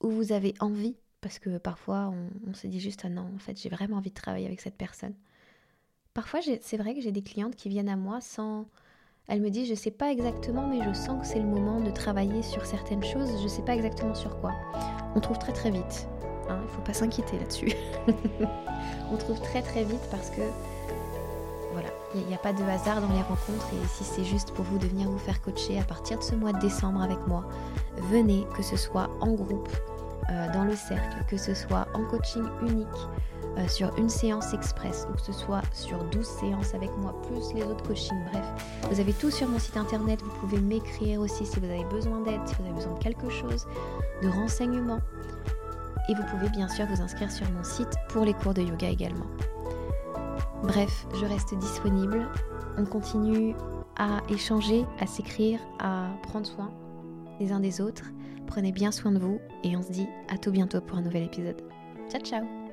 ou 0.02 0.10
vous 0.10 0.32
avez 0.32 0.54
envie, 0.60 0.96
parce 1.22 1.40
que 1.40 1.58
parfois 1.58 2.14
on, 2.48 2.54
se 2.54 2.68
dit 2.68 2.80
juste 2.80 3.02
ah 3.04 3.10
non, 3.10 3.30
en 3.36 3.40
fait 3.40 3.60
j'ai 3.60 3.70
vraiment 3.70 3.98
envie 3.98 4.10
de 4.10 4.16
travailler 4.16 4.46
avec 4.46 4.62
cette 4.62 4.78
personne. 4.78 5.14
Parfois 6.14 6.40
c'est 6.62 6.78
vrai 6.78 6.96
que 6.96 7.02
j'ai 7.02 7.12
des 7.12 7.24
clientes 7.24 7.56
qui 7.56 7.70
viennent 7.70 7.90
à 7.90 7.96
moi 7.96 8.22
sans... 8.22 8.66
Elles 9.28 9.42
me 9.42 9.50
disent 9.50 9.68
je 9.68 9.76
sais 9.76 9.92
pas 9.92 10.12
exactement 10.12 10.68
mais 10.68 10.82
je 10.84 10.94
sens 10.94 11.22
que 11.22 11.28
c'est 11.28 11.40
le 11.40 11.48
moment 11.48 11.82
de 11.82 11.92
travailler 11.92 12.42
sur 12.44 12.66
certaines 12.66 13.04
choses, 13.04 13.42
je 13.42 13.48
sais 13.48 13.64
pas 13.64 13.76
exactement 13.76 14.16
sur 14.16 14.40
quoi. 14.40 14.54
On 15.16 15.20
trouve 15.20 15.38
très 15.38 15.54
très 15.54 15.72
vite. 15.72 16.08
Hein, 16.50 16.62
il 16.64 16.70
faut 16.70 16.82
pas 16.82 16.94
s'inquiéter 16.94 17.38
là-dessus. 17.38 17.74
on 19.12 19.18
trouve 19.18 19.42
très 19.42 19.62
très 19.62 19.84
vite 19.84 20.08
parce 20.10 20.30
que 20.30 20.42
voilà, 21.78 21.94
il 22.16 22.26
n'y 22.26 22.34
a, 22.34 22.40
pas 22.40 22.54
de 22.54 22.64
hasard 22.64 23.02
dans 23.02 23.14
les 23.14 23.22
rencontres 23.22 23.68
et 23.72 23.88
si 23.88 24.04
c'est 24.04 24.24
juste 24.24 24.52
pour 24.52 24.66
vous 24.66 24.80
de 24.80 24.88
venir 24.88 25.08
vous 25.08 25.20
faire 25.20 25.40
coacher 25.44 25.80
à 25.80 25.84
partir 25.84 26.18
de 26.18 26.24
ce 26.24 26.34
mois 26.34 26.52
de 26.52 26.58
décembre 26.58 27.04
avec 27.04 27.20
moi, 27.28 27.44
venez, 28.10 28.48
que 28.56 28.64
ce 28.64 28.76
soit 28.76 29.12
en 29.22 29.34
groupe, 29.34 29.70
euh, 30.32 30.52
dans 30.54 30.64
le 30.64 30.76
cercle, 30.76 31.24
que 31.28 31.38
ce 31.38 31.54
soit 31.54 31.88
en 31.94 32.04
coaching 32.06 32.46
unique, 32.64 32.88
euh, 33.60 33.68
sur 33.68 33.96
une 34.00 34.10
séance 34.10 34.56
express 34.56 35.06
ou 35.08 35.14
que 35.14 35.22
ce 35.22 35.34
soit 35.34 35.62
sur 35.72 36.04
12 36.06 36.26
séances 36.26 36.74
avec 36.74 36.90
moi, 36.98 37.14
plus 37.28 37.54
les 37.54 37.62
autres 37.62 37.84
coachings. 37.84 38.18
Bref, 38.32 38.46
vous 38.90 39.00
avez 39.00 39.14
tout 39.14 39.30
sur 39.30 39.48
mon 39.48 39.60
site 39.60 39.78
internet. 39.78 40.20
Vous 40.24 40.48
pouvez 40.48 40.60
m'écrire 40.60 41.20
aussi 41.20 41.46
si 41.46 41.60
vous 41.60 41.66
avez 41.66 41.86
besoin 41.86 42.22
d'aide, 42.22 42.42
si 42.48 42.56
vous 42.56 42.64
avez 42.64 42.74
besoin 42.74 42.96
de 42.96 43.00
quelque 43.04 43.30
chose, 43.30 43.68
de 44.24 44.30
renseignements. 44.30 45.02
Et 46.10 46.16
vous 46.16 46.24
pouvez 46.32 46.50
bien 46.50 46.70
sûr 46.70 46.88
vous 46.88 47.04
inscrire 47.04 47.32
sur 47.32 47.48
mon 47.52 47.64
site 47.64 47.94
pour 48.10 48.26
les 48.26 48.34
cours 48.34 48.56
de 48.56 48.64
yoga 48.64 48.90
également. 48.90 49.28
Bref, 50.64 51.08
je 51.14 51.26
reste 51.26 51.56
disponible. 51.56 52.28
On 52.78 52.86
continue 52.86 53.56
à 53.96 54.22
échanger, 54.30 54.86
à 55.00 55.08
s'écrire, 55.08 55.60
à 55.80 56.10
prendre 56.24 56.46
soin 56.46 56.72
les 57.40 57.52
uns 57.52 57.60
des 57.60 57.82
autres. 57.82 58.06
Prenez 58.48 58.72
bien 58.72 58.92
soin 58.92 59.12
de 59.12 59.20
vous 59.20 59.40
et 59.64 59.76
on 59.76 59.82
se 59.82 59.92
dit 59.92 60.08
à 60.30 60.38
tout 60.38 60.52
bientôt 60.52 60.82
pour 60.82 60.98
un 60.98 61.02
nouvel 61.02 61.24
épisode. 61.24 61.62
Ciao 62.10 62.22
ciao 62.22 62.67